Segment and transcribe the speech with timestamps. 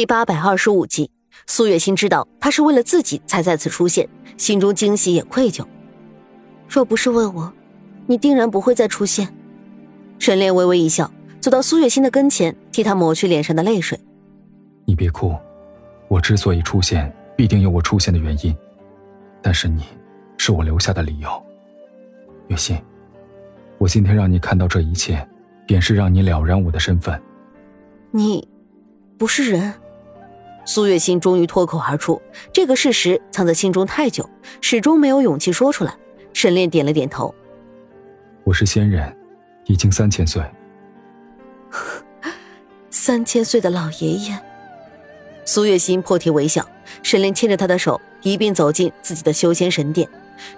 [0.00, 1.10] 第八百二十五集，
[1.46, 5.62] 苏月心知道他是为了自己才再次出现，心中惊喜也愧疚。
[6.66, 7.52] 若不是为我，
[8.06, 9.28] 你定然不会再出现。
[10.18, 14.00] 沈炼微微一笑，走到苏月心的跟前，替她抹去脸上的泪水。
[14.86, 15.36] 你别哭，
[16.08, 18.56] 我之所以出现，必定有我出现的原因。
[19.42, 19.84] 但是你，
[20.38, 21.28] 是我留下的理由。
[22.48, 22.82] 月心，
[23.76, 25.28] 我今天让你看到这一切，
[25.66, 27.20] 便是让你了然我的身份。
[28.10, 28.48] 你，
[29.18, 29.70] 不是人。
[30.64, 32.20] 苏月心终于脱口而出，
[32.52, 34.28] 这个事实藏在心中太久，
[34.60, 35.94] 始终没有勇气说出来。
[36.32, 37.34] 沈炼点了点头
[38.44, 39.16] ：“我是仙人，
[39.66, 40.42] 已经三千岁。
[42.90, 44.38] 三千岁的老爷爷。”
[45.44, 46.64] 苏月心破涕为笑。
[47.02, 50.08] 沈炼牵着她的手，一并走进自己的修仙神殿。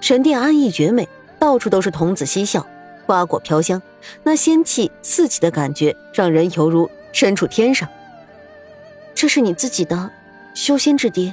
[0.00, 1.08] 神殿安逸绝美，
[1.38, 2.66] 到处都是童子嬉笑，
[3.06, 3.80] 瓜果飘香，
[4.22, 7.88] 那仙气四起的感觉，让人犹如身处天上。
[9.22, 10.10] 这是你自己的
[10.52, 11.32] 修仙之地，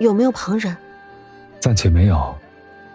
[0.00, 0.76] 有没有旁人？
[1.60, 2.36] 暂且没有。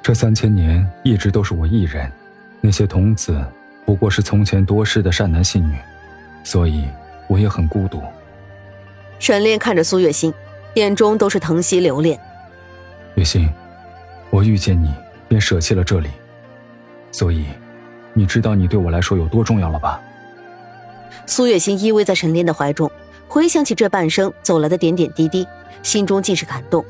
[0.04, 2.12] 这三千年一直都是我一人，
[2.59, 3.42] 那些童子
[3.86, 5.78] 不过是从前多事的善男信女，
[6.44, 6.89] 所以
[7.30, 8.04] 我也很孤独。
[9.17, 10.34] 沈炼看着苏月心，
[10.73, 12.20] 眼中都是疼惜留恋。
[13.16, 13.50] 月心，
[14.30, 14.94] 我遇见你
[15.30, 16.09] 便舍弃了这里，
[17.14, 17.45] 所以
[18.11, 20.02] 你知道你对我来说有多重要了吧？
[21.26, 22.92] 苏月心依偎在沈炼的怀中。
[23.28, 25.45] 回想起这半生走来的点点滴滴，
[25.83, 26.83] 心中尽是感动。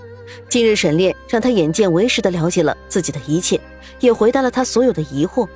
[0.50, 3.60] 今日沈炼让他眼见为实的了解了自己的一切，
[4.00, 5.48] 也回答了他所有的疑惑。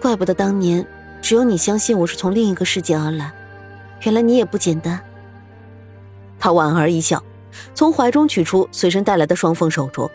[0.00, 0.86] 怪不得当年
[1.20, 3.32] 只有你相信我是从另一个世界而来，
[4.02, 5.00] 原来你也不简单。
[6.38, 7.22] 他莞尔一笑，
[7.74, 10.08] 从怀中取出随身带来的双凤手镯。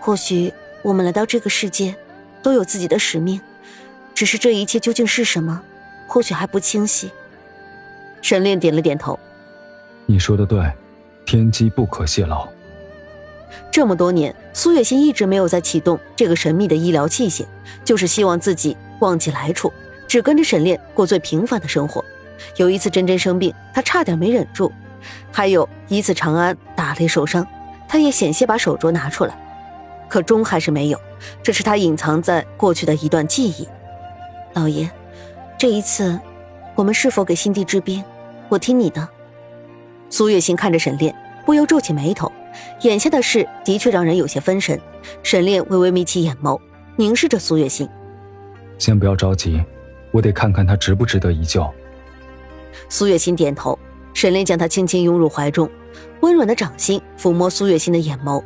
[0.00, 1.94] 或许我们来到这个世界，
[2.42, 3.40] 都有自己的使命，
[4.14, 5.60] 只是这一切究竟是什么，
[6.06, 7.10] 或许还不清晰。
[8.22, 9.18] 沈炼点了点头，
[10.06, 10.72] 你说的对，
[11.26, 12.48] 天机不可泄露。
[13.70, 17.44] 这么多年，苏月心一直没有再启动这个神秘的医疗器械，
[17.84, 19.70] 就是希望自己忘记来处，
[20.06, 22.02] 只跟着沈炼过最平凡的生活。
[22.56, 24.70] 有一次真真生病，他差点没忍住；
[25.30, 27.46] 还有一次长安打猎受伤，
[27.88, 29.36] 他也险些把手镯拿出来，
[30.08, 31.00] 可终还是没有。
[31.42, 33.68] 这是他隐藏在过去的一段记忆。
[34.54, 34.88] 老爷，
[35.58, 36.18] 这一次，
[36.74, 38.02] 我们是否给新帝治病？
[38.52, 39.08] 我听你的。
[40.10, 41.14] 苏月心看着沈炼，
[41.46, 42.30] 不由皱起眉头。
[42.82, 44.78] 眼下的事的确让人有些分神。
[45.22, 46.60] 沈炼微微眯起眼眸，
[46.96, 47.88] 凝视着苏月心。
[48.76, 49.64] 先不要着急，
[50.10, 51.66] 我得看看他值不值得一救。
[52.90, 53.78] 苏月心点头。
[54.12, 55.70] 沈炼将她轻轻拥入怀中，
[56.20, 58.44] 温软的掌心抚摸苏月心的眼眸，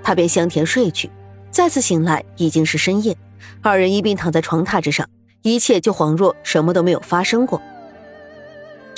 [0.00, 1.10] 她便香甜睡去。
[1.50, 3.16] 再次醒来已经是深夜，
[3.60, 5.04] 二人一并躺在床榻之上，
[5.42, 7.60] 一切就恍若什么都没有发生过。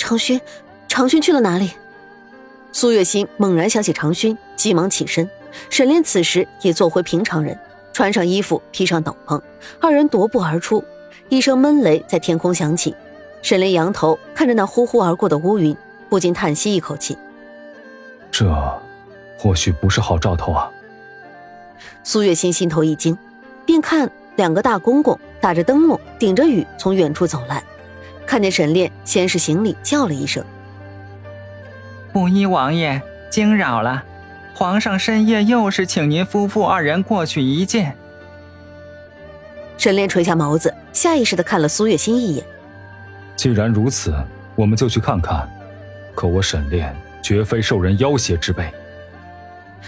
[0.05, 0.39] 长勋，
[0.87, 1.71] 长勋去了哪里？
[2.71, 5.27] 苏月心猛然想起长勋，急忙起身。
[5.71, 7.57] 沈炼此时也做回平常人，
[7.91, 9.41] 穿上衣服，披上斗篷，
[9.81, 10.85] 二人踱步而出。
[11.27, 12.95] 一声闷雷在天空响起，
[13.41, 15.75] 沈炼仰头看着那呼呼而过的乌云，
[16.07, 17.17] 不禁叹息一口气
[18.29, 18.47] ：“这，
[19.39, 20.69] 或许不是好兆头啊。”
[22.05, 23.17] 苏月心心头一惊，
[23.65, 27.63] 便看两个大公公打着灯笼，顶着雨从远处走来。
[28.35, 30.43] 看见沈炼，先是行礼，叫了一声
[32.11, 34.03] ：“布衣王爷，惊扰了。
[34.53, 37.95] 皇上深夜又是请您夫妇二人过去一见。”
[39.79, 42.45] 沈炼垂下眸子，下意识的看了苏月心一眼。
[43.37, 44.13] 既然如此，
[44.57, 45.49] 我们就去看看。
[46.13, 48.69] 可我沈炼绝非受人要挟之辈。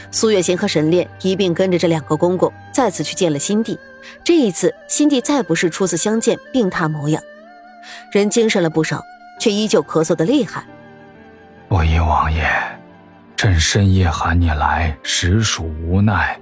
[0.09, 3.77] 苏月心和沈炼一并跟着这两个公公，再次去见了新帝。
[4.23, 7.21] 这一次，新帝再不是初次相见病榻模样。
[8.11, 9.03] 人精神了不少，
[9.39, 10.65] 却依旧咳嗽的厉害。
[11.67, 12.43] 布衣王爷，
[13.35, 16.39] 朕深夜喊你来，实属无奈。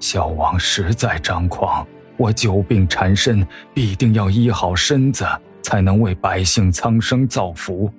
[0.00, 1.86] 小王实在张狂，
[2.16, 5.26] 我久病缠身，必定要医好身子，
[5.62, 7.90] 才能为百姓苍生造福。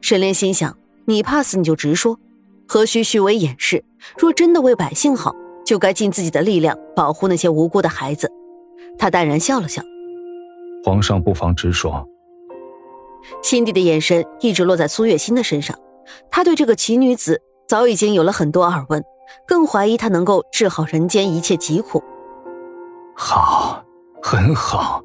[0.00, 2.18] 沈炼心想：你怕死你就直说，
[2.66, 3.84] 何须虚伪掩饰？
[4.16, 5.34] 若真的为百姓好，
[5.64, 8.30] 就该尽自己的力量保护那些无辜的孩子。
[8.98, 9.82] 他淡然笑了笑。
[10.84, 12.06] 皇上不妨直说。
[13.42, 15.78] 新帝的眼神一直落在苏月心的身上，
[16.30, 19.02] 他对这个奇女子早已经有了很多耳闻，
[19.46, 22.02] 更怀疑她能够治好人间一切疾苦。
[23.14, 23.84] 好，
[24.22, 25.00] 很好。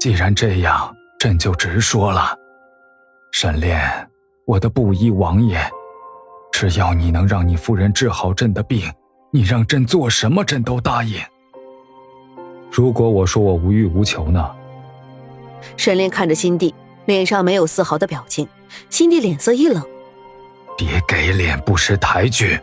[0.00, 2.34] 既然这样，朕就直说了。
[3.32, 3.80] 沈炼，
[4.46, 5.60] 我的布衣王爷，
[6.50, 8.90] 只要你能让你夫人治好朕的病，
[9.30, 11.20] 你让朕做什么，朕都答应。
[12.70, 14.54] 如果我说我无欲无求呢？
[15.76, 16.74] 沈炼看着新帝，
[17.06, 18.46] 脸上没有丝毫的表情。
[18.90, 19.82] 心帝脸色一冷
[20.76, 22.60] ：“别给脸不识抬举，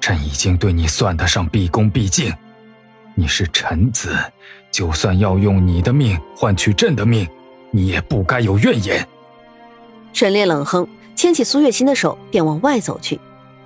[0.00, 2.32] 朕已经对你算得上毕恭毕敬。
[3.14, 4.16] 你是臣子，
[4.70, 7.28] 就算要用你的命换取朕的命，
[7.70, 9.06] 你也不该有怨言。”
[10.12, 13.20] 沈炼冷哼，牵起苏月心的手便往外走去。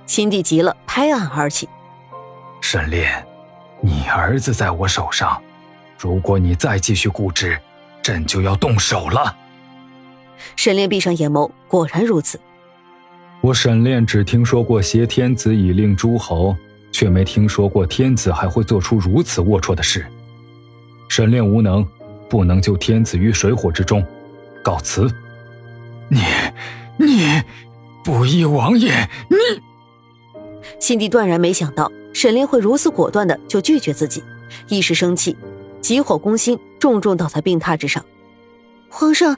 [0.05, 1.69] 心帝急了，拍案而起
[2.59, 3.25] ：“沈炼，
[3.81, 5.41] 你儿子在我手上，
[5.97, 7.57] 如果你再继续固执，
[8.01, 9.35] 朕就要动手了。”
[10.55, 12.39] 沈炼闭上眼眸，果然如此。
[13.41, 16.55] 我沈炼只听说过挟天子以令诸侯，
[16.91, 20.05] 却没听说过天子还会做出如此龌龊的事。
[21.09, 21.87] 沈炼无能，
[22.29, 24.05] 不能救天子于水火之中，
[24.63, 25.11] 告辞。
[26.07, 26.21] 你，
[26.97, 27.41] 你，
[28.03, 29.37] 不义王爷，你！
[30.79, 34.23] 心帝断然没想到沈炼会如此果断的就拒绝自己，
[34.67, 35.35] 一时生气，
[35.81, 38.03] 急火攻心，重重倒在病榻之上。
[38.89, 39.37] 皇上。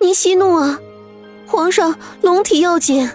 [0.00, 0.80] 您息怒啊，
[1.46, 3.08] 皇上龙体要紧。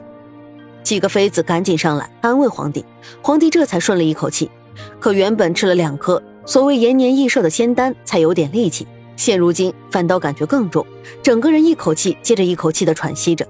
[0.83, 2.85] 几个妃子赶紧上来安慰皇帝，
[3.21, 4.49] 皇帝这才顺了一口气。
[4.97, 8.87] 可原本吃了两颗所谓延年益寿的仙丹才有点力气，
[9.17, 10.87] 现如今反倒感觉更重，
[11.21, 13.45] 整个人一口气接着一口气的喘息着，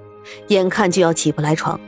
[0.48, 1.80] 眼看就要起不来床。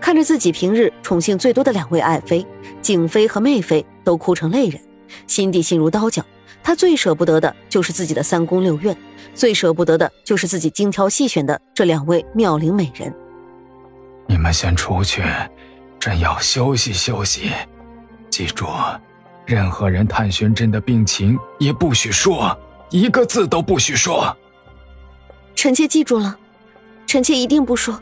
[0.00, 2.46] 看着自己平日宠幸最多的两位爱妃
[2.80, 4.80] 景妃和媚妃都哭成泪人，
[5.26, 6.24] 心底心如刀绞。
[6.66, 8.96] 他最舍不得的就是自己的三宫六院，
[9.36, 13.14] 最舍不得的就是自己精挑细选的这两位妙龄美人。
[14.26, 15.22] 你们先出去，
[16.00, 17.52] 朕要休息休息。
[18.28, 18.66] 记住，
[19.44, 22.58] 任何人探寻朕的病情也不许说，
[22.90, 24.36] 一个字都不许说。
[25.54, 26.36] 臣妾记住了，
[27.06, 27.96] 臣妾一定不说，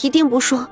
[0.00, 0.66] 一定不说。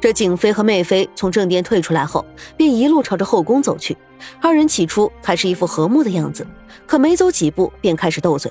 [0.00, 2.24] 这景妃和媚妃从正殿退出来后，
[2.56, 3.96] 便一路朝着后宫走去。
[4.40, 6.46] 二人起初还是一副和睦的样子，
[6.86, 8.50] 可没走几步便开始斗嘴。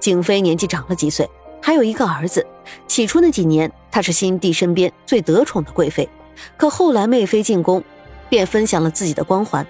[0.00, 1.28] 景妃年纪长了几岁，
[1.60, 2.44] 还有一个儿子。
[2.86, 6.08] 起初那几年，她是新帝身边最得宠的贵妃。
[6.56, 7.84] 可后来媚妃进宫，
[8.30, 9.66] 便分享了自己的光环。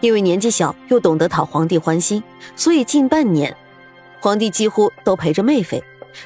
[0.00, 2.22] 因为年纪小，又懂得讨皇帝欢心，
[2.54, 3.56] 所以近半年，
[4.20, 5.82] 皇帝几乎都陪着媚妃。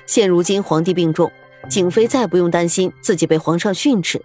[0.06, 1.30] 现如今皇帝病重，
[1.68, 4.22] 景妃再不用担心自己被皇上训斥。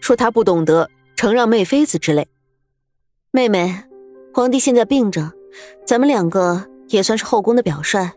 [0.00, 2.26] 说他不懂得承让媚妃子之类，
[3.30, 3.84] 妹妹，
[4.32, 5.32] 皇帝现在病着，
[5.86, 8.10] 咱们两个也算是后宫的表率，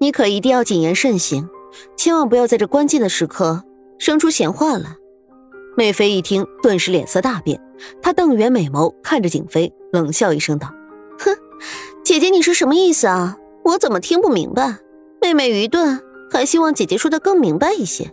[0.00, 1.48] 你可一定要谨言慎行，
[1.96, 3.64] 千万不要在这关键的时刻
[3.98, 4.96] 生出闲话来。
[5.76, 7.58] 媚妃一听，顿时脸色大变，
[8.02, 10.68] 她瞪圆美眸看着景妃，冷笑一声道
[11.18, 11.34] ：“哼，
[12.04, 13.38] 姐姐你是什么意思啊？
[13.64, 14.78] 我怎么听不明白？
[15.20, 15.98] 妹妹愚钝，
[16.30, 18.12] 还希望姐姐说的更明白一些。”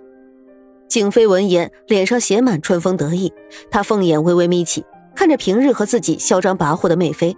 [0.89, 3.31] 景妃闻言，脸上写满春风得意。
[3.69, 4.83] 她凤眼微微眯起，
[5.15, 7.38] 看着平日和自己嚣张跋扈的媚妃，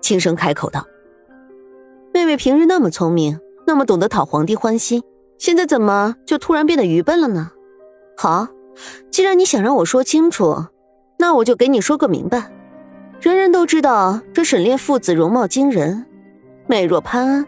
[0.00, 0.84] 轻声开口道
[2.12, 5.04] ：“妹妹平日那么聪明，那么懂得讨皇帝欢心，
[5.38, 7.52] 现在怎么就突然变得愚笨了呢？
[8.16, 8.48] 好，
[9.08, 10.64] 既然你想让我说清楚，
[11.16, 12.50] 那我就给你说个明白。
[13.20, 16.06] 人人都知道这沈炼父子容貌惊人，
[16.66, 17.46] 美若潘安。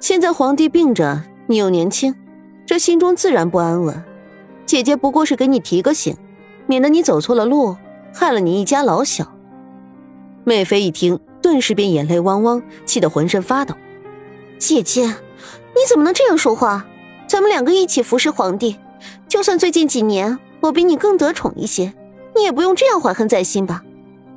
[0.00, 2.12] 现在皇帝病着，你又年轻，
[2.66, 4.02] 这心中自然不安稳。”
[4.72, 6.16] 姐姐不过是给你提个醒，
[6.66, 7.76] 免得你走错了路，
[8.14, 9.30] 害了你一家老小。
[10.44, 13.74] 媚妃一听，顿时便眼泪汪汪，气得浑身发抖。
[14.56, 16.86] 姐姐，你怎么能这样说话？
[17.26, 18.78] 咱们两个一起服侍皇帝，
[19.28, 21.92] 就算最近几年我比你更得宠一些，
[22.34, 23.82] 你也不用这样怀恨在心吧？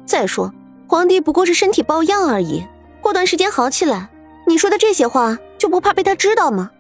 [0.06, 0.54] 再说，
[0.86, 2.62] 皇帝不过是身体抱恙而已，
[3.00, 4.10] 过段时间好起来，
[4.46, 6.72] 你说的这些话就不怕被他知道吗？